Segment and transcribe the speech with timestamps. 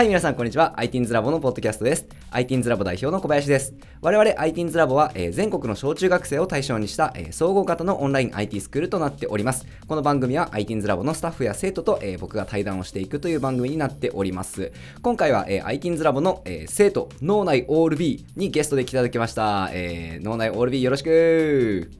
[0.00, 0.72] はい、皆さん、こんにちは。
[0.78, 2.06] ITINS ラボのポッドキャストです。
[2.30, 3.74] ITINS ラボ代表の小林です。
[4.00, 9.66] 我々 ITINS ラボは、えー全国の小中学生を対象にした、えー総合型のオンライン IT スクールとなっております。
[9.86, 14.72] この番組は ITINS ラボのスタッフや生徒と、えー僕が対談をしていくという番組になっております。
[15.02, 19.68] 今回は、えー、ITINS ラボの、えー生徒、脳内オール B にゲストで来ていただきました。
[19.74, 21.90] えー脳内オール B よろしく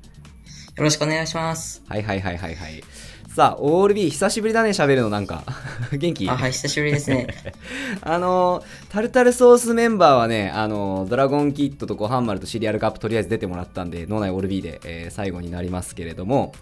[0.78, 1.82] よろしくお願いします。
[1.86, 2.82] はいはいはいはいはい。
[3.34, 5.44] さあ、オール B 久しぶりだね、喋るのなんか。
[5.96, 6.28] 元気？
[6.28, 7.28] あ、はい、久しぶりですね。
[8.02, 16.52] あのタルタルソースメンバーはね、あのドラゴンキットとごはん丸とシリアルカップとりあえず出てもらったんで、脳内オール B で、えー最後になりますけれども、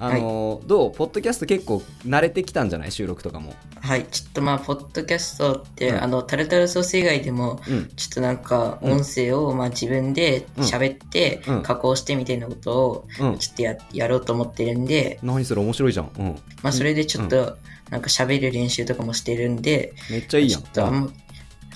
[0.00, 0.92] あのどう？
[0.92, 2.90] ポッドキャスト結構慣れてきたんじゃない？
[2.90, 3.54] 収録とかも。
[3.82, 7.88] はい、ちょっとまあ、ポッドキャストって、うんあの、タルタルソース以外でも、うん。
[7.96, 13.38] ちょっとなんか、音声を、まあ自分で喋ってうん、加工してみたいなことを、うん。
[13.38, 16.10] ちょっとややろうと思ってるんで、何それ面白いじゃん。
[16.18, 16.26] うん。
[16.62, 17.56] まあそれでちょっと、
[17.90, 20.72] なんか喋る練習とかもしてるんで、めっちゃいいやんちょっ。
[20.72, 21.10] とあんま、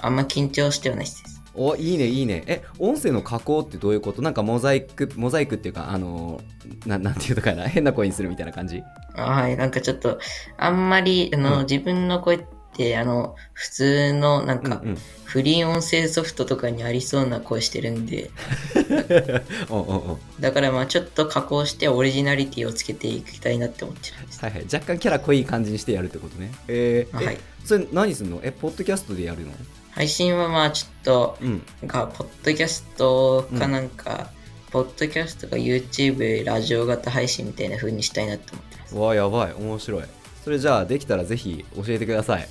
[0.01, 1.34] あんま緊張してはないです。
[1.55, 2.43] おいいねいいね。
[2.47, 4.23] え音声の加工ってどういうこと？
[4.23, 6.41] なんかモザイクモザイクっていうかあの
[6.87, 7.67] ななんていうのかな？
[7.69, 8.83] 変な声にするみたいな感じ？
[9.15, 10.19] あはい、なんかちょっと、
[10.57, 11.67] あんまり、あの、うん。
[11.67, 12.45] 自分の声っ
[12.77, 14.99] て、あの、普通の、なんか、うんうん。
[15.25, 18.31] フリー音声ソフトとかにありそうな声してるんで、
[20.41, 24.41] だからまあちょっと加工してオリジナリティをつけていきたいなって思ってるんです。
[24.41, 24.65] はいはい。
[24.73, 26.53] 若干キャラ濃い感じにしてやるってことね。
[26.69, 27.39] えー、えはい。
[27.65, 28.39] それ何すんの？
[28.45, 29.51] えポッドキャストでやるの？
[29.95, 31.63] 配信はまあちょっと、うん。
[31.83, 34.31] なんか、ポッドキャストかなんか、
[34.71, 38.95] ポッドキャストか YouTube ラジオ型配信みたいな風にしたいなって思ってます。
[38.97, 39.53] わあやばい。
[39.53, 40.05] 面白い。
[40.43, 42.49] それじゃあできたらぜひ教えてください。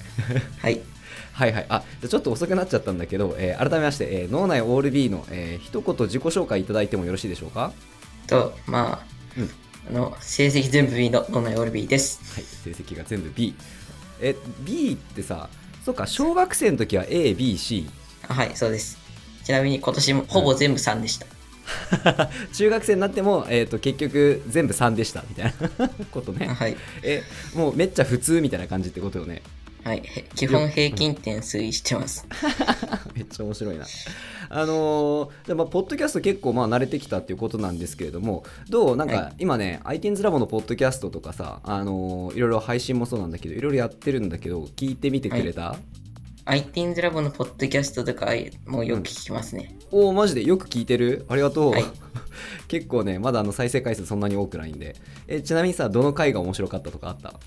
[0.59, 0.79] はい。
[1.33, 1.65] はいはい。
[1.69, 7.59] あじゃあちょっと遅くなっちゃったんだけど、えー改めまして、えー脳内オール B の、えー一言自己紹介いただいてもよろしいでしょうか？
[7.59, 7.73] は
[8.27, 9.05] と、まあ、
[9.37, 9.49] うん。
[9.89, 12.21] あの、成績全部 B の脳内オール B です。
[12.39, 12.43] い。
[12.43, 13.53] 成績が全部 B
[14.21, 15.49] え B ってさ
[15.83, 17.89] そっか小学生の時は ABC
[18.29, 18.97] あはい、そうです。
[19.43, 21.27] ちなみに今年もほぼ全部3でした。
[22.53, 26.77] 中学生になっても、えー、と結局全部3でしたみたいなことねあはい。
[27.01, 27.23] え
[27.53, 29.41] もうめっちゃ普通みたいな感じってことよね
[29.83, 30.01] はい。
[30.03, 32.25] へ基本平均点推移してます。
[33.15, 33.85] めっちゃ面白いな。
[34.49, 38.95] あのーじゃあまあポッドキャスト結構まあ慣れてきたっていうことなんですけれども、どう？
[38.95, 45.75] なんはか今ね、iTunes ラボのポッドキャストとかさ、あのーいろいろ配信もそうなんだけど、いろいろやってるんだけど、聞いてみてくれた、
[46.45, 48.27] iTeens ラボのポッドキャストとか
[48.65, 49.75] もうよく聞きますね。
[49.91, 50.43] おおマジで？
[50.43, 51.25] よく聞いてる？
[51.29, 51.71] ありがとう。
[51.71, 51.85] はい
[52.67, 54.95] 結構ね、まだあの再生回数そんなに多くないんで。
[55.27, 57.39] えちなみにさ、どの回が面白かったとかあった？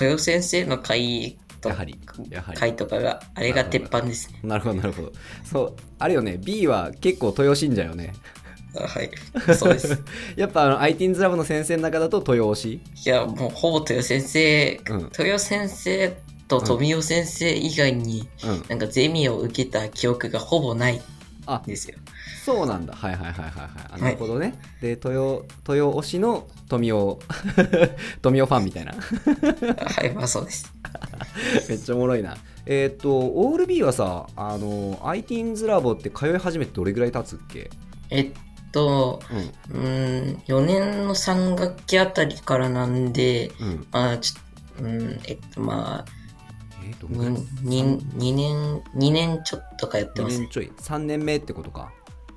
[0.00, 1.98] 豊先生の回とやはり、
[2.30, 2.58] やはり。
[2.58, 4.40] 回とかが、あれが鉄板ですね。
[4.42, 5.12] なるほど、なるほど。
[5.44, 8.12] そう、あれよね、B は結構豊信者よね。
[8.76, 9.10] あはい。
[9.56, 10.02] そうです。
[10.36, 16.16] やっぱあの iTunes ラボの先生の中だと豊推しいや、もうほぼ豊先生、うん豊先生
[16.48, 18.64] と富雄先生以外に、うん。
[18.68, 21.00] なんかゼミを受けた記憶がほぼないん
[21.46, 21.96] あ、ですよ。
[22.48, 22.94] そうなんだ。
[22.94, 24.02] はいはいはいはいはい。
[24.02, 24.54] なるほどね。
[24.80, 27.16] で、豊、豊推しの富雄、
[28.22, 28.92] 富雄ファンみたいな。
[28.92, 30.72] はい、まあそうです。
[31.68, 32.36] めっちゃおもろいな。
[32.66, 37.70] えーっと、オール B はさ、あの、iTeens ラボって通い始めてどれぐらい経つっけ？
[38.10, 38.32] えっ
[38.72, 39.20] と、
[39.70, 39.80] うん。
[39.80, 43.86] うーん、4年の3学期あたりからなんで、うん。
[43.90, 46.10] まあ、ちょうん、えっと、まあ、
[46.86, 50.48] えー、どんぐらい 2, 2年、2年ちょっとかやって2ます年。
[50.50, 50.72] ちょい。
[50.80, 51.90] 3年目ってことか。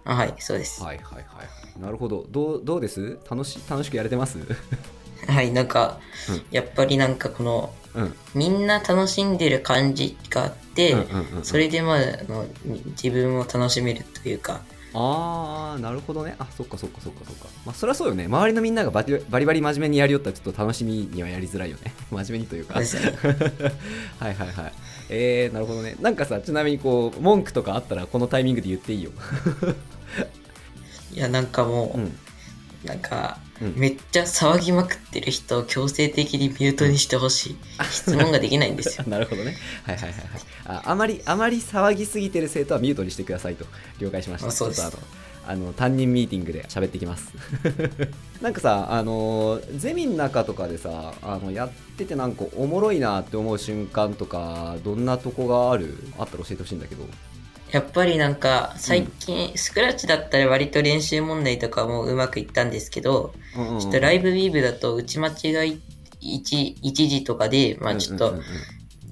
[0.06, 0.84] あはい、そうです。
[0.84, 1.82] はいはいはい。
[1.82, 2.26] なるほど。
[2.30, 3.18] どうどうです？
[3.30, 4.40] 楽し楽しくやれてます？
[5.28, 8.16] はい、なんか、うんやっぱりなんかこの、うん。
[8.34, 10.96] みんな楽しんでる感じがあって、
[11.44, 12.00] それでまああ
[12.32, 12.46] の、
[12.92, 14.62] 自分も楽しめるというか、
[14.94, 16.36] あー、なるほどね。
[16.40, 17.46] あ、そっかそっかそっかそっか。
[17.66, 18.26] まあ、そりゃそうよね。
[18.26, 21.94] 周りのみんながバリバリ真面目にやりよったらちょっと楽しみにはやりづらいよね。
[22.12, 22.74] 真面目にというか。
[22.76, 24.74] はいはいはい。
[25.14, 25.98] えー、なるほどね。
[26.00, 29.12] なんかさ、ちなみにこう、文句とかあったらこのタイミングで言っていいよ。
[31.14, 32.18] いや、なんかもう、うん。
[32.84, 37.58] なんか、うんめっちゃ騒ぎまくってる人を強制的にミュートにしてほしい。
[37.92, 39.04] 質問ができないんですよ。
[39.10, 39.56] なるほどね。
[39.84, 40.30] はいはいはいはい。
[40.66, 43.66] ああまり、あまり騒ぎすぎてる生徒はミュートにしてくださいと。
[44.00, 44.48] 了解しました。
[44.48, 44.94] あそうですあの、
[45.48, 47.30] あの担任ミーティングで喋ってきます。
[48.42, 55.98] なんかさ、あのーゼミの中とかでさ、あのやっててなんかおもろいなって思う瞬間とか、どんなとこがある？
[56.18, 57.04] あったら教えてほしいんだけど。
[57.72, 65.82] やっぱりなんか、最近、スクラッチだったら割と練習問題とかもうまくいったんですけど、うんうんうんちょっとライブウィーブだと打ち間違い
[66.20, 68.46] 一一時とかで、まあちょっとうんうんうん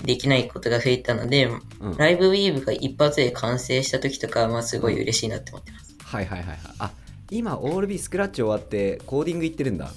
[0.05, 1.49] できないことが増えたので、
[1.81, 5.95] うんライブウィーブが一発で完成した時とかは、まあすごい嬉しいなって思ってます。
[6.03, 6.57] はいはいはいはい。
[6.79, 6.91] あ、
[7.31, 9.91] 今、オール B スクラッチ終わってコーディング行ってるんだ。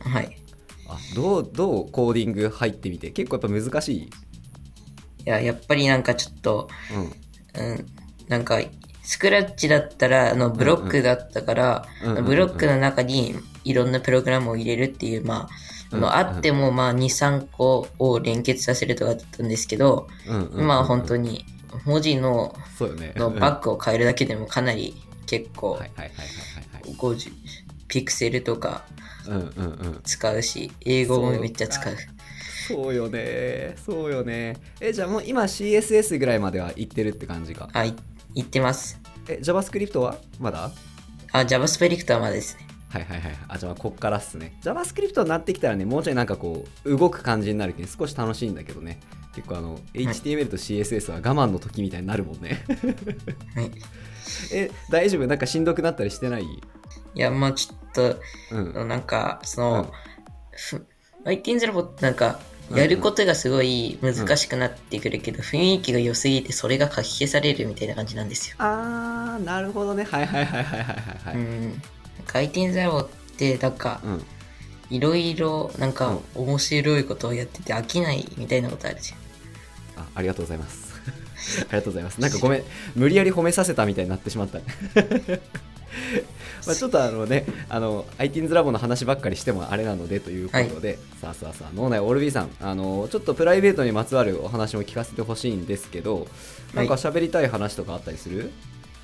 [0.00, 0.36] はい。
[0.88, 3.10] あどうどうコーディング入ってみて？
[3.10, 4.10] 結構やっぱ難しい
[5.24, 6.68] や、やっぱりなんかちょっと、
[7.56, 7.64] うん。
[7.66, 7.86] うん、
[8.28, 8.60] なんか、
[9.02, 11.86] スクラッチだったら、あの、ブロックだったから
[12.24, 13.34] ブロックの中に
[13.64, 15.48] いろんなプログラムを入れるっていう、ま
[15.90, 21.44] あ、あの、うんうんあっても、まあ、2、3個を連結させるとかだったんですけど、うんうんうんうん今は本当に、
[21.84, 22.54] 文字の。
[22.80, 24.94] のうんバックを変えるだけでもかなり
[25.26, 26.94] 結構はい、はいはいはいはい。
[26.96, 27.32] 50
[27.88, 28.84] ピクセルとか。
[30.04, 31.96] 使うし、英語もめっちゃ使う。
[32.68, 33.74] そうよね。
[33.84, 34.56] そうよね。
[34.80, 37.68] え、じゃあもう今 CSS ぐらいまでは行ってるって感じか。
[37.72, 37.94] はい、
[38.34, 39.00] 言ってます。
[39.28, 40.16] え、JavaScript は？
[40.38, 40.70] まだ？
[41.32, 42.66] あ、JavaScript はまだですね。
[42.90, 43.36] はいはいはい。
[43.48, 44.56] あ、じゃあこっからっすね。
[44.62, 49.00] JavaScript になってきたらね、もうちょいなんかこう、動く感じになるけど、少し楽しいんだけどね。
[49.34, 52.64] 結構あの、HTML と CSS は我慢の時みたいになるもんね。
[53.56, 53.70] はい。
[54.52, 55.26] え、大丈夫？
[55.26, 56.44] なんかしんどくなったりしてない？
[56.44, 58.20] いや、まあちょっと、
[58.52, 58.88] うん。
[58.88, 59.92] なんか、その、
[60.52, 60.86] ふ
[61.24, 62.38] IT's ラボってなんか、
[62.72, 68.56] やることがすごい難しくなってくるけど、雰囲気が良すぎてそれが書き消されるみたいな感じなんですよ。
[68.58, 70.04] あー、なるほどね。
[70.04, 70.94] はいはいはいはいはい
[71.28, 71.36] はい。
[71.36, 71.70] うん。
[71.70, 71.80] なん
[72.26, 74.24] か IT's ラボって、なんか、うん。
[74.90, 79.18] いろいろ、なんか、面白いことをやってて飽きないみたいなことあるじゃん。
[80.04, 80.94] あありがとうございます。
[81.60, 82.20] ありがとうございます。
[82.20, 82.64] なんかごめん、
[82.94, 84.58] 無理やり褒めさせたみたいになってしまった。
[86.66, 96.26] まあちょっとあのね、あの、IT's ラボの話ばっかりしてもあれなのでということで、さあさあさあ、脳内オールビーさん、あの、ちょっとプライベートにまつわるお話も聞かせてほしいんですけど、
[96.74, 98.50] なんか喋りたい話とかあったりする、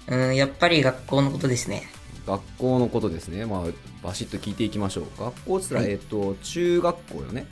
[0.09, 1.89] うん、やっぱり学校のことですね。
[2.27, 3.47] 学校のことですね。
[3.47, 5.05] まあ、バシッと聞いていきましょう。
[5.19, 7.47] 学校っつったら、はいえっと、中学校よね。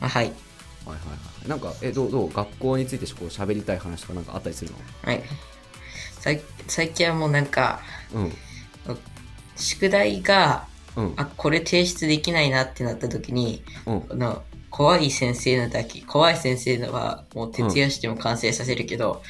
[0.00, 0.24] あはい。
[0.24, 0.34] はい
[0.88, 0.96] はいは
[1.46, 1.48] い。
[1.48, 2.32] なんか、え、どう、どう？
[2.32, 4.78] 学校についてこう喋りたい話とかなんかあったりするの？
[5.02, 5.22] はい。
[6.18, 7.80] さい最近はもうなんか、
[8.14, 8.32] うん。
[9.60, 10.66] 宿題が、
[10.96, 11.12] うん。
[11.16, 14.06] あ、これ提出できないなってなった時に、うん。
[14.10, 19.22] あの怖い先生のだけ、怖い先生のはもう徹夜しても完成させるけど、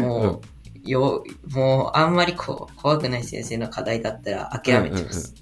[0.00, 0.40] も
[0.84, 5.34] う、よ、もうあんまりこう怖くない先生の課題だったら諦めてます。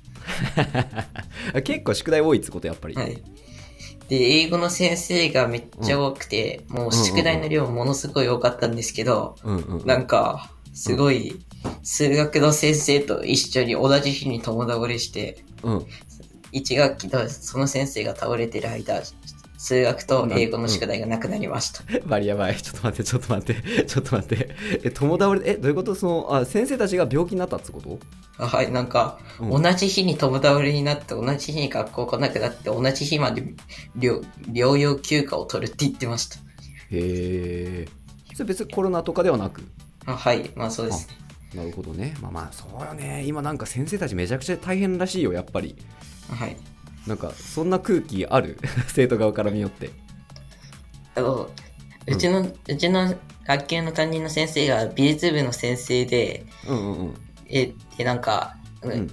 [1.54, 2.94] うん、 結構宿題多いってことやっぱり。
[2.94, 3.22] はい。
[4.08, 9.86] で、英語の先生がめっちゃ多くて、もう宿題の量ものすごい多かったんですけど、うんうん。
[9.86, 11.40] なんか、すごい、
[11.82, 15.86] 数学の先生と一緒に同じ日に友倒れして、うん。
[16.52, 19.02] 1学期とその先生が倒れてる間、
[19.56, 21.84] 数学と英語の宿題がなくなりました。
[22.08, 22.56] バリやばい。
[22.56, 24.48] ちょっと待って、ちょっと待って、ちょっと待って。
[24.84, 25.94] え、友倒れ、え、どういうこと？
[25.94, 27.98] その、あ、先生たちが病気になったってこと？
[28.38, 33.44] あはい、なんか、うん同じ日に友倒れになって、同じ日に学校来なくなって、同じ日まで
[33.98, 36.36] 療療養休暇を取るって言ってました。
[36.36, 36.40] へ
[36.90, 37.88] え。
[38.32, 39.62] それ別にコロナとかではなく？
[40.06, 41.16] あはい、まあそうですね。
[41.54, 42.14] なるほどね。
[42.20, 43.24] まあまあ、そうよね。
[43.26, 45.76] 今なんか先生たちめちゃくちゃ大変らしいよ、やっぱり。
[46.30, 46.56] あはい。
[47.06, 48.58] なんか、そんな空気ある？
[48.88, 49.90] 生徒側から見よって。
[51.16, 51.50] あの
[52.06, 53.14] うちの、うちの
[53.46, 57.14] 学級の担任の先生が美術部の先生で、うんうんうん。
[57.48, 59.10] え、で、なんか、うんうん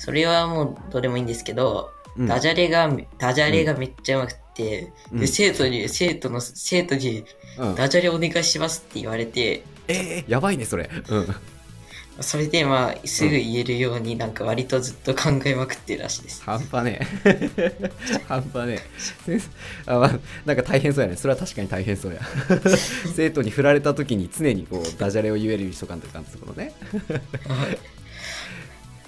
[0.00, 2.88] それはもうどうでもいいんですけど、うんダジャレが、
[3.18, 7.24] ダジャレがめっちゃうまくて、うんで、生徒に、生徒の、生徒に、
[7.58, 10.90] うん、ダジャレお願いしますって言われて、えー、やばいね、それ。
[11.08, 11.26] うん。
[12.20, 16.42] それでまあ、すぐ言えるようになんか割とずっと考えまくってるらしいです。
[16.42, 17.92] 半端ねえ。
[18.26, 18.80] 半端ね
[19.28, 19.40] え。
[19.86, 21.16] あ、まあ、なんか大変そうやね。
[21.16, 22.20] それは確かに大変そうや。
[23.14, 26.72] 生徒に振られた時に常にこうダジャレを言える人感とかってところね。
[27.46, 27.78] はい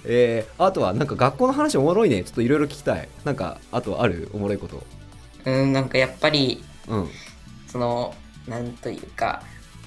[0.03, 2.23] えー、あとはなんか学校の話おもろいね。
[2.23, 3.07] ちょっといろいろ聞きたい。
[3.23, 4.29] なんか、あとある？
[4.33, 4.83] おもろいこと。
[5.45, 7.09] うん、なんかやっぱり、うん。
[7.67, 8.15] その、
[8.47, 9.43] なんというか、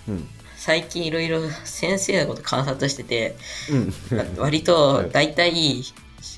[0.06, 0.28] うん。
[0.64, 3.36] 最近いろいろ先生のこと観察してて、
[3.70, 3.92] うん。
[4.38, 5.84] 割と大体、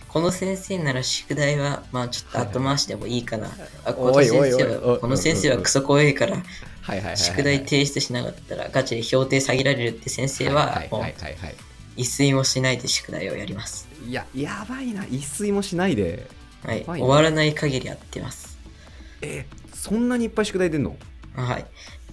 [0.09, 3.49] この先生なら宿題は、まあちょっと後回しでもいいかな。
[3.85, 6.42] あこの先生は、この先生はクソ怖いから。
[7.14, 11.04] 宿題提出しなかったらガチで評定下げられるって先生ははい、もう。
[11.97, 13.87] 一睡もしないで宿題をやります。
[14.09, 15.04] いや、やばいな。
[15.04, 16.26] 一睡もしないで。
[16.64, 16.85] はい。
[16.85, 18.59] 終わらない限りやってます。
[19.23, 20.97] えー、そんなにいっぱい宿題出んの？
[21.37, 21.66] はい。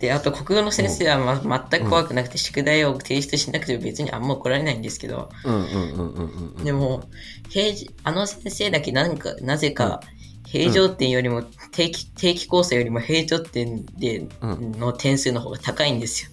[0.03, 6.63] で、あと国語の先生は、ま、全く怖くなくて、宿題を提出しなくても別にあんま怒られないんですけど、うんうんうんうんうんうん。
[6.65, 7.05] でも、
[7.47, 10.01] 平時、あの先生だけなんか、なぜか、
[10.45, 14.71] 平常点よりも定期、定期構成よりも平常点で、うん。
[14.73, 16.31] の点数の方が高いんですよ。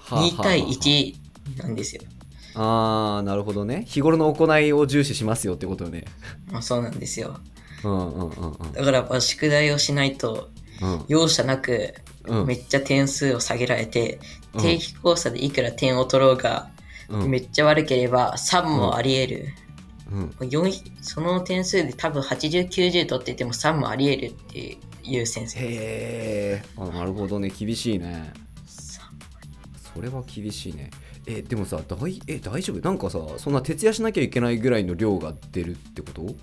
[0.00, 1.14] はあはあはあ2対1
[1.62, 2.02] なんですよ。
[2.56, 3.20] あ。
[3.20, 3.84] ーなるほどね。
[3.86, 6.06] 日頃の行いを重視しますよってことよね。
[6.50, 7.38] まあ、そうなんですよ。
[7.84, 8.72] うんうんうんうん。
[8.72, 10.61] だからやっぱ宿題をしないと、うん
[11.08, 12.46] 容赦なく、うん。
[12.46, 14.20] めっちゃ点数を下げられて、
[14.54, 14.62] うん。
[14.62, 16.70] 定期考査でいくら点を取ろうが、
[17.08, 17.30] うん。
[17.30, 19.48] めっちゃ悪ければ3もあり得る。
[21.00, 25.58] その点数で多分80、90取ってても3もあり得るっていう先生。
[25.60, 26.62] へえ。
[26.76, 27.48] なるほどね。
[27.48, 28.32] 厳しいね。
[29.94, 30.90] それは厳しいね。
[31.26, 32.80] えでもさ大え大丈夫？
[32.80, 36.22] なんかさそんな徹夜しなきゃいけないぐらいの量が出るってこと？
[36.22, 36.34] い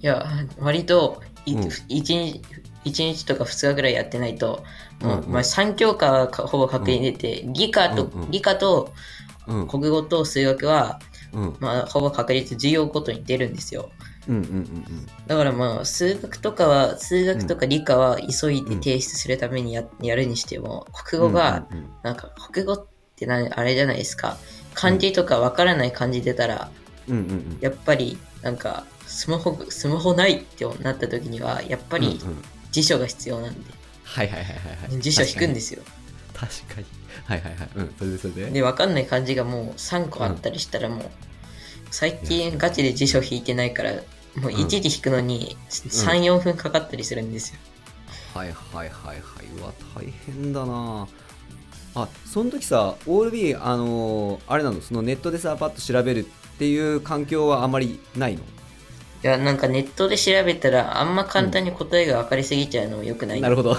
[0.00, 0.24] や、
[0.58, 1.68] 割とい、うん。
[1.88, 2.42] 一日、
[2.86, 4.64] 一日とか2日ぐらいやってないと、
[5.02, 5.32] もううんうん。
[5.32, 8.30] まあ、3教科はかほぼ確認出て、理科と、うんうん。
[8.30, 8.94] 理科と
[9.48, 9.66] うん。
[9.68, 11.00] 国語と数学は、
[11.32, 11.56] うん。
[11.58, 13.90] まあ、ほぼ確率授業ごとに出るんですよ。
[14.28, 21.90] うんうんうんだからまあ、数学とかは、数学とか理科は急いで提出するためにや,、やるにしても、国語が、うんうんうん。
[22.04, 24.36] なんか、国語ってなあれじゃないですか。
[24.74, 26.70] 漢字とかわからない漢字出たら、
[27.08, 27.58] うんうんうん。
[27.60, 32.42] やっぱり、なんか、スマホ、スマホないってなった時には、やっぱりうんうん
[32.76, 33.60] 辞書が必要なんで、
[34.04, 35.00] はいはいはいはいはい。
[35.00, 35.82] 辞書引くんですよ。
[36.34, 36.86] 確かに。
[37.24, 37.68] はいはいはい。
[37.76, 37.94] うん。
[37.98, 38.50] それでそれで。
[38.50, 41.10] で、わかんない漢字がもう3個あったりしたらもう、
[41.90, 43.92] 最近ガチで辞書引いてないから、
[44.36, 47.58] もう一時引くのに3、4分かかったりするんですよ。
[48.34, 49.18] はいはいはいはい。
[49.58, 51.08] うわ大変だな。
[51.94, 54.82] あその時さ OLB あのーあれなの？
[54.82, 56.28] そのネットでさパッと調べるっ
[56.58, 58.42] ていう環境はあまりないの？
[59.26, 63.40] いや、なんかネットで調べたら、あんま簡単に答えが分かりすぎちゃうのも良くない。
[63.40, 63.76] なるほど。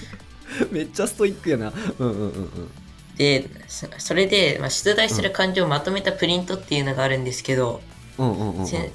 [0.72, 1.74] めっちゃストイックやな。
[1.98, 2.70] うんうんうんうん。
[3.18, 7.82] で、そそれで、まあ、出題する漢字をまとめたプリントっていうのがあるんですけど、
[8.16, 8.66] うんうんうんうん。
[8.66, 8.90] せん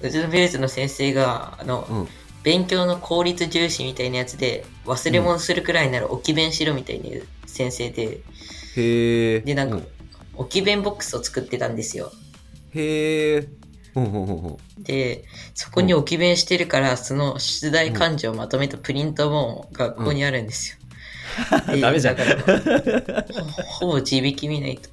[0.00, 2.08] うちの先生が、あの、うん。
[2.44, 7.08] 勉強の効率重視みたいなやつで、忘れ物するくらいなら置き弁しろみたいな
[7.44, 8.20] 先生で、
[8.76, 9.86] へえで、なんかうん、
[10.36, 12.12] 置き弁ボックスを作ってたんですよ。
[12.72, 13.57] へえ
[14.78, 15.24] で、
[15.54, 20.78] そこに置き弁してるから、その出題漢字をまとめたプリントも学校にあるんですよ。
[21.72, 22.22] でダメじゃんほ
[23.62, 24.88] ほぼ自力見ないと。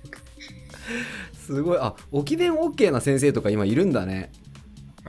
[1.46, 4.32] すごいあ置き弁 OK な先生とか今いるんだね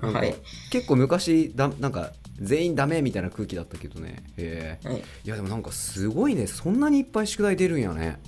[0.00, 0.34] はい。
[0.70, 4.98] 結構昔だなんか全員ダメみたいな空気だったけどねへえはい。
[4.98, 8.18] いやでもなんかすごいねそんなにいっぱい宿題出るんやね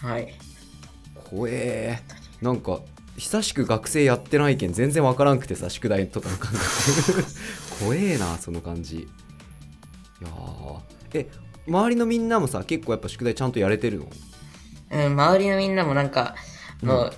[0.00, 0.34] はい。
[1.30, 2.02] 怖え
[2.40, 2.80] なんか
[3.16, 7.24] 久しく学生やってないけん全然わからんくてさ宿題とかの感覚。
[7.80, 8.96] 怖えなその感じ。
[8.96, 9.06] い
[10.22, 10.80] やー。
[11.14, 11.30] え
[11.66, 14.06] 周りのみんなもさ結構やっぱ宿題ちゃんとやれてるの？
[14.90, 16.34] うん、周りのみんなもなんか、
[16.82, 17.12] もう、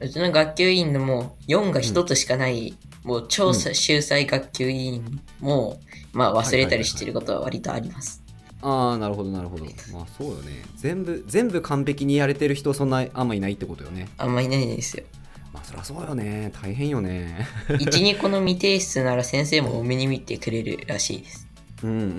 [0.00, 5.80] うちの学級委員のもう4が1つしかない、もう超秀才学級委員も、
[6.12, 8.22] まあ忘れたりしてることは割とあります。
[8.60, 9.64] ああなるほどなるほど。
[9.92, 10.62] まあそうよね。
[10.76, 14.08] 全部全部完璧にやれてる人そんなあんまいないってことよね。
[14.18, 15.04] あんまいないですよ。
[15.52, 16.52] まあそりゃそうよね。
[16.62, 17.46] 大変よね。
[17.68, 21.48] 1、2個の未提出なら先生も多めに見てくれるらしいです。
[21.82, 22.10] うんうんうんうん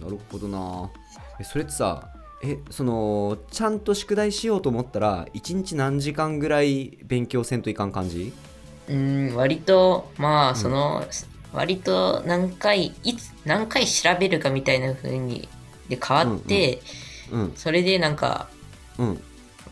[0.00, 0.04] うん。
[0.04, 0.90] なるほどな。
[1.40, 2.10] えそれってさ
[2.42, 8.32] えそのちゃんと宿題しようと思ったら1日何時間ぐらい勉強せんといかん感じ？
[8.88, 11.06] うん、割と、まあ、その、
[11.52, 15.48] 割と何回、いつ、何回調べるかみたいな風に、
[15.88, 16.82] で変わって、
[17.30, 17.52] うん。
[17.54, 18.48] それでなんか、
[18.98, 19.22] うん。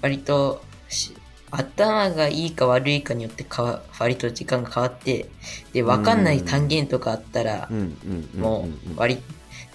[0.03, 1.17] 割とし
[1.51, 5.29] 頭がいいか悪いかによってかわ割と時間が変わって
[5.73, 7.69] で分かんない単元とかあったら
[8.37, 9.19] もう割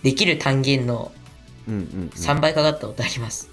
[0.03, 1.11] できる単元の
[1.67, 1.73] うん。
[1.75, 2.11] うん。
[2.13, 3.49] 3倍かかったことあります、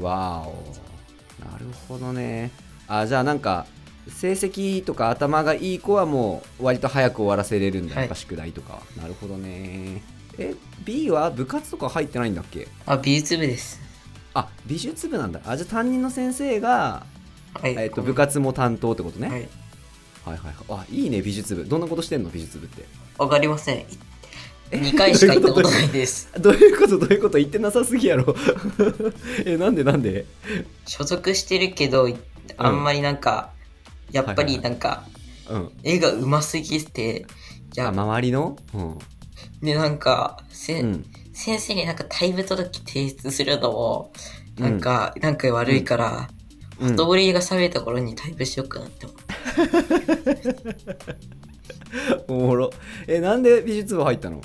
[0.00, 1.52] わーお。
[1.52, 2.50] なるほどね。
[2.88, 3.66] あじゃあなんか
[4.08, 8.04] 成績とか頭がいい子はもう割と早く終わらせれるんだ、はい。
[8.04, 8.80] やっぱ宿題とか。
[8.96, 10.02] なるほどね。
[10.38, 12.68] え B は部活とか入ってないんだっけ？
[12.86, 13.80] あ美術部です。
[14.34, 15.40] あ美術部なんだ。
[15.44, 17.04] あじゃあ担任の先生が、
[17.54, 19.48] はい、えっと部活も担当ってことね、はい。
[20.24, 20.54] はいはいはい。
[20.70, 21.64] あいいね美術部。
[21.64, 22.30] どんなことしてんの？
[22.30, 22.84] 美術部って。
[23.16, 23.84] 分かりません。
[24.70, 26.28] 2回しか行ったことないです。
[26.38, 26.98] どういうこと？
[26.98, 27.38] どういうこと？
[27.38, 28.36] 言ってなさすぎやろ。
[29.46, 29.82] えなんで？
[29.82, 30.26] なんで？
[30.86, 32.06] 所属してるけど
[32.58, 33.50] あんまりなんか、
[34.12, 35.04] やっぱりなんか、
[35.48, 35.72] うん。
[35.82, 37.24] 絵が上手すぎて
[37.70, 38.58] じゃああ周りの？
[38.74, 38.98] うん。
[39.62, 41.06] でなんかせ、うん。
[41.32, 44.12] 先生になんか退部届提出するのも
[44.58, 46.37] なんか、なんか悪いから、うん
[46.80, 49.18] ほとぼりが冷めた頃に退部しようかなって思う。
[52.28, 52.70] おもろ。
[53.06, 54.40] えなんで美術部入ったの？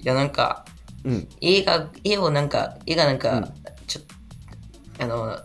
[0.00, 0.64] いや、なんか、
[1.04, 1.28] うん。
[1.40, 3.44] 絵が、絵をなんか、絵がなんか、うん。
[3.86, 4.00] ちょ
[4.98, 5.38] あの、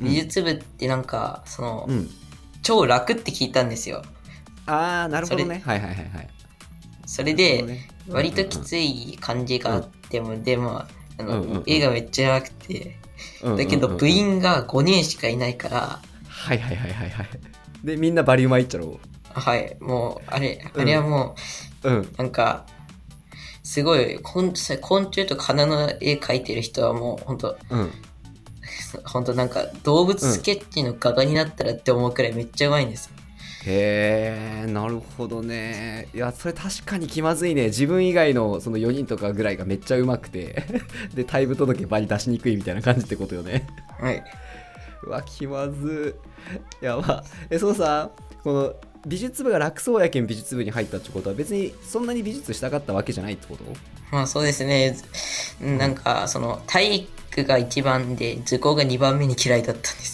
[0.00, 2.10] 美術部ってなんか、その、うん。
[2.62, 4.02] 超楽って聞いたんですよ。
[4.66, 6.28] ああなるほどそねはいはいはいはい。
[7.06, 7.88] それで、ね。
[8.08, 11.62] 割ときつい感じがあっても、でも、あの、うんうんうん。
[11.66, 13.03] 絵がめっちゃ楽て、うん
[13.56, 17.28] だけど部員が5人しかいないから、はいはいはいはいはい。
[17.84, 18.98] でみんなバリウマいっちゃろ
[19.34, 20.80] はい、もう、あれ、うん。
[20.82, 21.34] あれはも
[21.82, 22.14] う、うん。
[22.16, 22.66] なんか、
[23.62, 27.90] すごい、昆虫昆虫とか花の絵描いてる人はもう、本当うん。
[29.04, 33.13] 本当なんか、動物スケッチの画家になったらって思うくらいめっちゃうまいんですよ。
[33.66, 36.08] へえなるほどね。
[36.14, 37.66] いやそれ確かに気まずいね。
[37.66, 40.64] 自分以外のその4人とかぐらいがめっちゃうまくて。
[41.14, 43.66] で退部届場に出しにくいみたいな感じってことよね。
[43.98, 44.22] はい。
[45.04, 46.16] うわ気まず
[46.80, 47.24] やば。
[47.50, 48.10] えそうさ
[48.42, 48.74] この
[49.06, 53.64] 美術部が楽そうやけん美術部に入ったってことは別にそんなに美術したかったわけじゃないってこと？
[54.10, 54.96] まあそうですね。
[55.60, 60.13] なんか、その、体育が一番で、図工が2番目に嫌いだったんです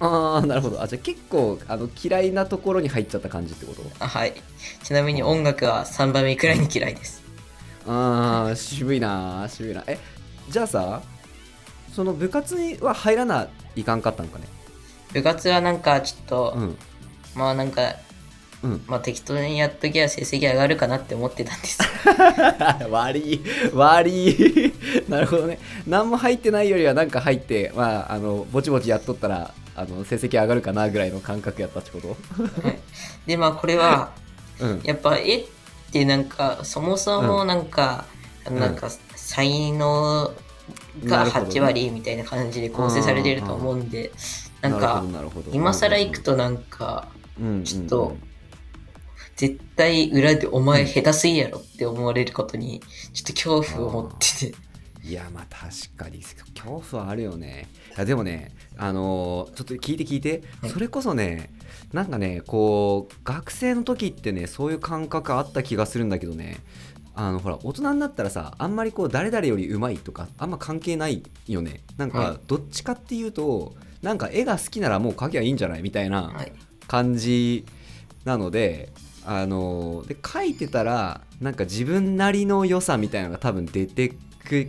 [0.00, 0.82] ああなるほど。
[0.82, 3.82] あじゃあ結構あの嫌いなところに入っちゃった感じってこと？
[4.00, 4.34] あはい。
[4.82, 7.22] ちなみに音楽は3番目くらいに嫌いです。
[7.86, 9.98] あー渋いな渋いなえ
[10.48, 11.02] じゃあさ
[11.92, 14.46] その部活には入らないかんかったんかね？
[15.12, 16.76] 部活はなんかちょっと、うん。
[17.34, 17.94] まあなんか、
[18.62, 18.84] うん。
[18.86, 21.78] まあ適当にやっときゃ成績上がるかなって思ってたんです。
[22.90, 23.40] 悪 い
[23.74, 24.72] 悪い。
[25.08, 25.58] なるほどね。
[25.86, 32.16] 何も入ってないよりはなんか入ってまああのぼちぼちやっとったらあの成績上がるかなぐらいの感覚やったってこと？
[33.26, 34.12] でまあこれは、
[34.58, 34.80] うん。
[34.84, 35.46] やっぱ絵っ
[35.90, 38.04] てなんかそもそもなんか、
[38.50, 38.58] ん。
[38.58, 40.32] なんか才能
[41.04, 41.52] がなるほどね。
[41.52, 44.12] 8割みたいな感じで構成されてると思うんで、
[44.60, 45.02] なんか
[45.52, 47.08] 今更行くとなんか
[47.40, 47.64] うん。
[47.64, 48.16] ちょっと
[49.36, 52.82] 絶対裏でお前下手すぎやろって思われることに
[53.14, 54.54] ちょっと恐怖を持ってて、
[55.02, 57.68] いやまあ確かに恐怖はあるよね。
[57.96, 60.42] いやでもねあのーちょっと聞いて聞いて。
[60.60, 60.70] はい。
[60.70, 61.50] それこそね
[61.92, 66.58] なんかねこう学生の時ってねそういう感覚あった気がするんだけどね。
[67.14, 71.82] あのほら大人になったらさあんまりこう誰々より上手いとかあんま関係ないよね。
[71.96, 75.82] なんはかどっちかっていうとなんか絵が好きならもう描きゃいいんじゃない？
[75.82, 76.52] みたいなはい、
[76.86, 77.66] 感じ
[78.24, 78.90] なので
[79.26, 84.14] あので書いてたらなんか自分なりの良さみたいなのが多分出て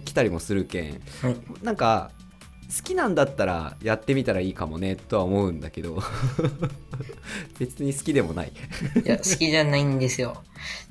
[0.03, 2.11] きたりもするけんはい、なんか
[2.75, 6.01] 好きなんだったらやってみたらいいかもねとは思うんだけど。
[7.59, 8.53] 別に好きでもない。
[9.05, 10.41] いや好きじゃないんですよ。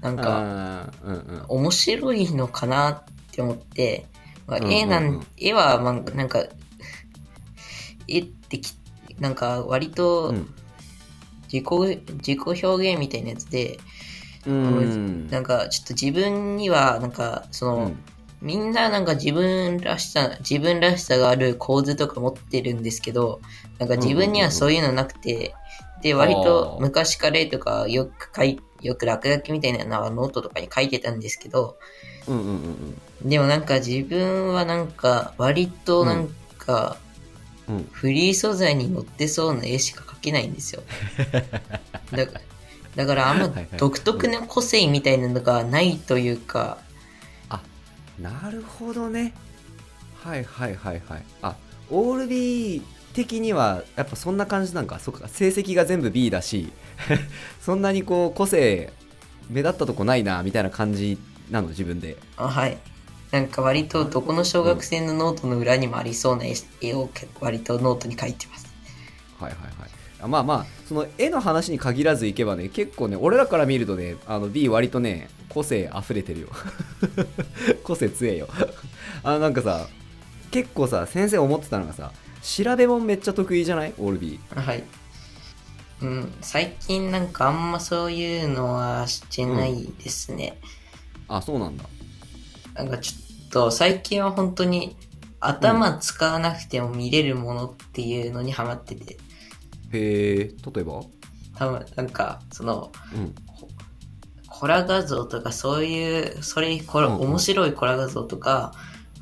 [0.02, 1.44] なんかうんうん。
[1.48, 4.06] 面白いのかなって思って、
[4.46, 4.76] まあうんうんうん。
[4.76, 6.44] 絵なん、絵は、まあ、なんか、
[8.06, 8.74] 絵ってき、
[9.18, 10.54] なんか割とうん。
[11.50, 13.80] 自己、自己表現みたいなやつで、
[14.46, 15.28] うん。
[15.28, 17.96] なんかちょっと自分には、なんかその、うん
[18.42, 23.40] みんななんか自分らしさ、自分らしさがある構図とか持ってるんですけど、
[23.78, 25.54] なんか自分にはそういうのなくて、
[26.02, 31.76] で、割と昔から絵とかよく書い、よく落書きみたいなのはノートとかに書いてたんですけど、
[32.26, 32.52] うんうんうん
[33.22, 33.28] うん。
[33.28, 36.96] でもなんか自分はなんか割となんか
[37.68, 37.88] うん。
[37.92, 40.82] フリー素材に載ってそうな絵しか描けないんですよ。
[42.10, 42.40] だから
[42.96, 46.78] だからあんま独特な個性みたいなのがないというか、
[48.20, 49.32] なるほどね。
[50.22, 51.24] はいはいはいはい。
[51.42, 51.56] あ
[51.90, 52.82] オール B
[53.14, 54.98] 的にはやっぱそんな感じなんか。
[54.98, 56.72] そっか成績が全部 B だし
[57.60, 58.92] そんなにこう個性
[59.48, 61.18] 目立ったとこないなみたいな感じ
[61.50, 62.16] なの自分で。
[62.36, 62.78] あはい。
[63.30, 67.08] なんか割とどこの小学生のノートの裏にもありそうな絵絵を
[67.40, 68.66] 割とノートに書いてます。
[69.38, 69.72] はいはいはい。
[69.78, 76.48] あまあまあその絵の話に限らずいけばね結構ね俺らから見るとねあの B 割とね個性溢れてるよ。
[77.84, 78.48] 個性強えよ。
[79.22, 79.86] あのなんかさ
[80.50, 83.94] 結構さ先生思ってたのがさ調べ物めっちゃ得意じゃない？
[83.98, 84.84] オール B あはい。
[86.02, 90.56] うん、最近なんかあんまそういうのはしてないですね。
[91.28, 91.84] あそうなんだ。
[92.74, 93.12] なんかちょ
[93.46, 94.96] っと最近は本当に
[95.40, 99.18] 頭使わなくても見れるものっていうのにハマってて、
[99.92, 101.02] へえ例えば？
[101.56, 103.34] 多分なんかそのうん。
[104.48, 107.28] コラ画像とかそういう、それコラ、うんうん。
[107.30, 108.72] 面白いコラ画像とか、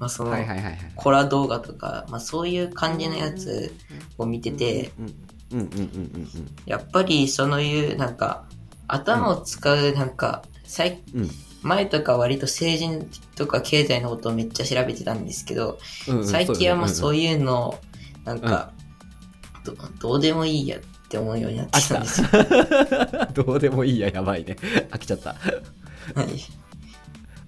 [0.01, 0.79] まあその、はいはいはいはい。
[0.97, 3.73] コラ動画とか、まあそういう感じのやつ
[4.17, 5.07] を見てて、うん
[5.53, 6.29] うんうんうんうん
[6.67, 8.45] やっぱりそういうなんか
[8.89, 11.23] 頭を使うなんか、最うん。
[11.23, 17.79] うん前とか割と政治とか経済のことをめっちゃ調べてたんですけど、うんうん最近はまあうそういうのを
[18.25, 18.71] なんか、
[19.73, 22.27] どどうでもいいやって思うようになってきたんですよ。
[22.29, 24.57] ん どうでもいいややばいね。
[24.91, 25.31] 飽きちゃった。
[25.31, 26.29] はい。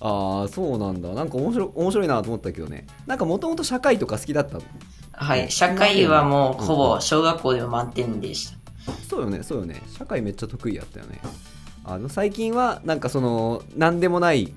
[0.01, 1.11] ああそうなんだ。
[1.11, 2.87] なんか面白い面白いなと思ったけどね。
[3.07, 4.63] なんかもともと社会とか好きだったの？
[5.13, 8.93] はい、社会はもうほぼ小学校でも満点でした。
[9.09, 9.83] そうよねそうよね。
[9.97, 11.21] 社会めっちゃ得意やったよね。
[11.85, 14.53] あの最近はなんかその何でもない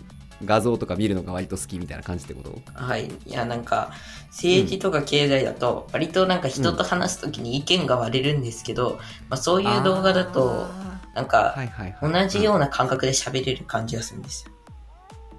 [0.46, 2.60] 画像とか見るのが割と好きみたいな感じってこと？
[2.74, 3.06] はい。
[3.08, 3.92] いや、なんか、
[4.30, 10.68] 政治とか経済だと、割となんか人と話すときに意見が割れるんですけど、まあそういう動画だと、
[11.14, 11.56] なんか
[12.02, 14.52] 同じような感覚で喋れる感じがするんですよ。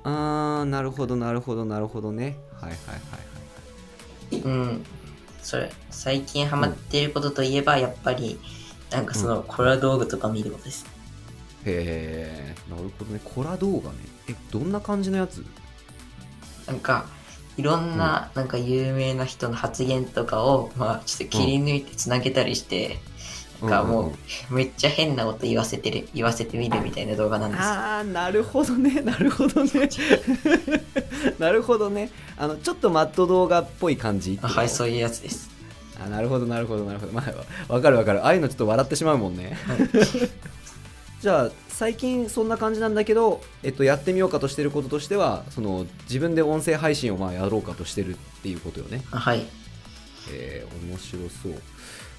[0.05, 2.93] あーなるほどなるほどなるほどねはいはいは
[4.37, 4.85] いはいうん。
[5.43, 8.39] それ、最近ハマっていることといえば、やっぱり、
[8.91, 10.87] なんかそのコラ道具とか見ることです。
[11.67, 13.21] へえなるほどね。
[13.25, 13.97] コラ動画ね。
[14.29, 15.45] えどんな感じのやつ？
[16.67, 17.07] なんか、
[17.57, 22.99] いろんな、なんか有名な人の発言とかを、まあ、ちょっと切り抜いてつなげたりして、
[23.61, 24.17] なんかもうんうんう、
[24.55, 27.67] めっちゃ変なこと言わせてる、言わせてみるみたいな動画なんですよ。
[27.67, 29.01] ああなるほどね。
[29.03, 29.71] なるほどね。
[31.39, 32.11] なるほどね。
[32.37, 34.39] あのちょっとマット動画っぽい感じ？
[34.43, 35.51] あはい、そういうやつです。
[36.03, 37.13] あなるほどなるほどなるほど。
[37.13, 37.23] ま
[37.69, 38.25] あわかるわかる。
[38.25, 39.57] ああいうのちょっと笑ってしまうもんね
[41.25, 49.01] じゃあ最近そんな感じなんだけど、えっと、やってみようかとしてることとしてはその自分で音声配信をまあやろうかとしてるっていうことよね。
[49.11, 49.47] あはい。
[50.31, 51.53] えー面白そう、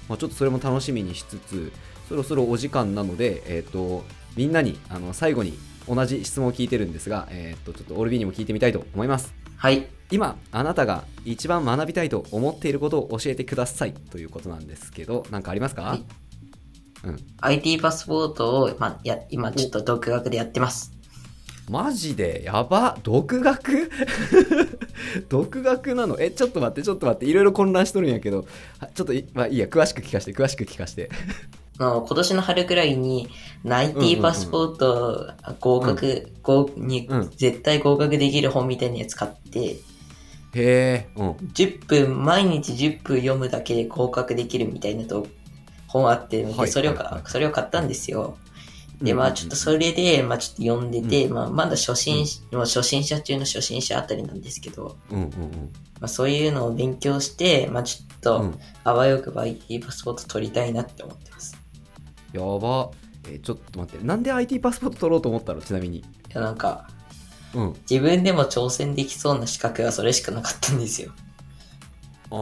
[0.08, 1.72] まあ、ちょっとそれも楽しみにしつつ
[2.08, 4.02] そろそろお時間なので、えー、と
[4.34, 5.56] みんなにあの最後に
[5.88, 9.32] 同じ質問を聞いてるんですが、えー、とちょっとオルビーにも聞いてみたいと思います。
[9.56, 9.86] はい。
[10.10, 16.25] 今あなたが一番学びたいと思っていることを教えてくださいということなんですけど何かありますか、はい
[17.06, 20.92] うん、IT パスポートを、まあ、や今ちょっと独学でやってます。
[21.70, 22.42] マジで？
[22.44, 22.96] やば。
[23.02, 23.90] 独学？
[25.28, 26.16] 独学なの？
[26.20, 27.26] えちょっと待ってちょっと待って。
[27.26, 28.46] いろいろ混乱しとるんやけど。
[28.78, 29.66] はちょっとい,、まあ、いいや。
[29.66, 30.36] 詳しく聞かせて。
[30.36, 31.10] 詳しく聞かせて。
[31.78, 33.28] 今年の春くらいに、
[33.64, 37.30] うんうん IT パスポート合格、合にうん。
[37.36, 39.76] 絶対合格できる本みたいなやつ買って、へ
[40.54, 41.30] えうん。
[41.32, 45.26] 10分、毎日10分読むだけで合格できるみたいなと
[45.88, 46.96] 本あって、それを
[47.26, 48.36] それを買ったんですよ。
[49.00, 49.18] で、うん。
[49.18, 55.30] まあちょっとそれで、まあちょっと読んでて、うまあまだ初心、もう初心者中の初心者あたりなんですけど、うんうんうん。
[56.00, 58.58] まあそういうのを勉強して、まあちょっと、うん。
[58.84, 61.56] あわよくば IT パスポート取りたいなって思ってます。
[62.32, 62.90] やば。
[63.28, 64.06] えーちょっと待って。
[64.06, 65.60] なんで IT パスポート取ろうと思ったの？
[65.60, 65.98] ちなみに。
[65.98, 66.88] いやなんか、
[67.54, 67.76] うん。
[67.90, 71.12] 自分でも挑戦できそうな資格がそれしかなかったんですよ。
[72.30, 72.34] あ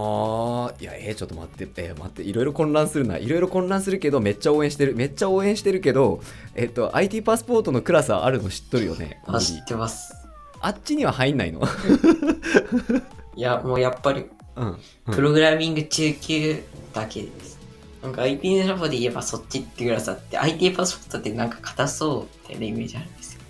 [0.78, 6.20] ーいやえーちょっと待ってえー待っていろいろ混乱するないろいろ混乱するけどめっちゃ応援してるめっちゃ応援してるけど
[6.54, 10.14] えっと IT パスポートのクラスあるの知っとるよねあ、知ってます。
[10.60, 11.60] あっちには入んないの？
[13.36, 14.24] いや、もうやっぱり、
[14.56, 16.62] うん、うんプログラミング中級
[16.94, 17.58] だけです。
[18.02, 23.40] なんか IT ラボで言えばそっちってクラスあって、IT パスポートってなんか硬そうみたいなイメージあるんですよ。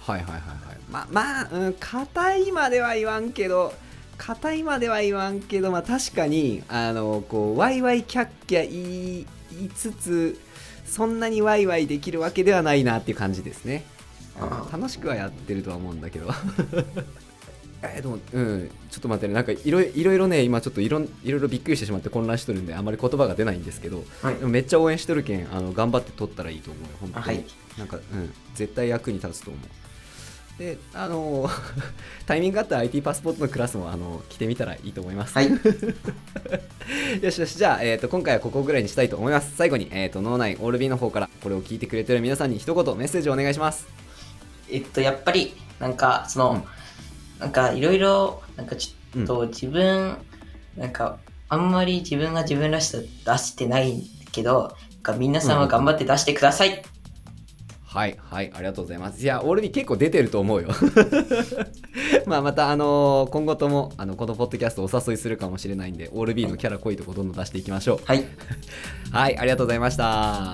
[0.00, 3.72] はいはいはいはいままあうん硬いまでは言わんけど
[4.18, 10.38] 硬いまでは言わんけどまあ確かにあのこうワイワイキャッキャ言いつつ
[10.86, 13.84] そんなにワイワイできるわけではないなっていう感じですね、
[14.72, 16.30] 楽しくはやってるとは思うんだけど。
[17.82, 18.70] えーでもうん。
[18.90, 19.34] ちょっと待ってね。
[19.34, 24.36] なんかいろいいろいろね今ちょっといろんいろいろびっくりしてしまって混乱しとるんであんまり言葉が出ないんですけどはい。
[24.36, 27.44] でもめっちゃ応援してるけんあの頑張って取ったらいいと思うよ本当に、はい。
[27.76, 28.32] なんかうん。
[28.54, 29.62] 絶対役に立つと思う
[30.58, 31.50] であの
[32.26, 35.50] タイミングがあったら IT パスポートのクラスもあの来てみたらいいと思います、はい。
[37.20, 43.86] よしよしじゃあ、えー、と今回はここぐらいにしたいと思います最後に、えー、と脳内オールビーの方からこれを聞いてくれてる皆さんに一言メッセージをお願いします
[44.70, 46.62] えっと、やっぱり、なんか、その、うん
[47.38, 50.16] なんかいろいろ、なんかちょっと自分、
[50.76, 56.82] なんか、あんまり自分が自分らしさ出してないけど、なんか皆さんは頑張って出してください。
[57.96, 59.22] はいはいありがとうございます。
[59.22, 60.68] いやオールビー結構出てると思うよ。
[62.26, 68.00] まあまたあのー今後ともあのこのポッドキャストお誘いするかもしれないんでオールビーのキャラ濃いとこどんどん出していきましょう。
[68.04, 68.24] はい。
[69.10, 70.52] はいありがとうございました